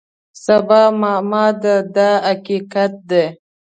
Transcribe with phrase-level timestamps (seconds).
[0.45, 3.25] سبا معما ده دا حقیقت دی.